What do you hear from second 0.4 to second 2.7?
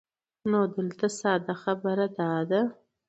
نو دلته ساده خبره دا ده